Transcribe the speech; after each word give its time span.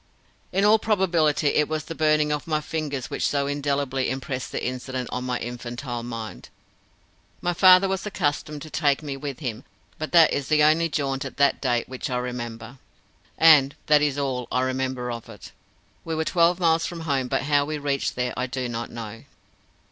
In 0.51 0.65
all 0.65 0.79
probability 0.79 1.49
it 1.49 1.69
was 1.69 1.85
the 1.85 1.93
burning 1.93 2.31
of 2.31 2.47
my 2.47 2.59
fingers 2.59 3.11
which 3.11 3.27
so 3.27 3.45
indelibly 3.45 4.09
impressed 4.09 4.51
the 4.51 4.65
incident 4.65 5.07
on 5.11 5.23
my 5.23 5.37
infantile 5.39 6.01
mind. 6.01 6.49
My 7.39 7.53
father 7.53 7.87
was 7.87 8.03
accustomed 8.03 8.63
to 8.63 8.71
take 8.71 9.03
me 9.03 9.15
with 9.15 9.41
him, 9.41 9.63
but 9.99 10.11
that 10.11 10.33
is 10.33 10.47
the 10.47 10.63
only 10.63 10.89
jaunt 10.89 11.23
at 11.23 11.37
that 11.37 11.61
date 11.61 11.87
which 11.87 12.09
I 12.09 12.17
remember, 12.17 12.79
and 13.37 13.75
that 13.85 14.01
is 14.01 14.17
all 14.17 14.47
I 14.51 14.61
remember 14.63 15.11
of 15.11 15.29
it. 15.29 15.51
We 16.03 16.15
were 16.15 16.25
twelve 16.25 16.59
miles 16.59 16.87
from 16.87 17.01
home, 17.01 17.27
but 17.27 17.43
how 17.43 17.63
we 17.65 17.77
reached 17.77 18.15
there 18.15 18.33
I 18.35 18.47
do 18.47 18.67
not 18.67 18.89
know. 18.89 19.25